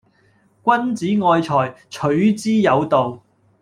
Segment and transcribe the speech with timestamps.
[0.65, 3.21] 君子愛財，取之有道